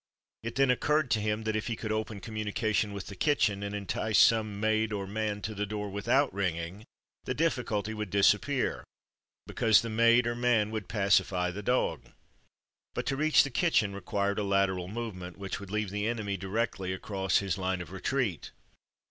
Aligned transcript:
It 0.41 0.55
then 0.55 0.71
occurred 0.71 1.11
to 1.11 1.19
him 1.19 1.43
that 1.43 1.55
if 1.55 1.67
he 1.67 1.75
could 1.75 1.91
open 1.91 2.21
communication 2.21 2.91
with 2.91 3.05
the 3.05 3.15
kitchen, 3.15 3.61
and 3.61 3.75
entice 3.75 4.17
some 4.17 4.59
maid 4.59 4.91
or 4.91 5.05
man 5.05 5.43
to 5.43 5.53
the 5.53 5.67
door 5.67 5.91
without 5.91 6.33
ringing, 6.33 6.85
the 7.25 7.35
difficulty 7.35 7.93
would 7.93 8.09
disappear, 8.09 8.83
because 9.45 9.83
the 9.83 9.91
maid 9.91 10.25
or 10.25 10.33
man 10.33 10.71
would 10.71 10.87
pacify 10.89 11.51
the 11.51 11.61
dog. 11.61 12.05
But 12.95 13.05
to 13.05 13.15
reach 13.15 13.43
the 13.43 13.51
kitchen 13.51 13.93
required 13.93 14.39
a 14.39 14.43
lateral 14.43 14.87
movement 14.87 15.37
which 15.37 15.59
would 15.59 15.69
leave 15.69 15.91
the 15.91 16.07
enemy 16.07 16.35
directly 16.35 16.93
across 16.93 17.37
his 17.37 17.59
line 17.59 17.79
of 17.79 17.91
retreat. 17.91 18.49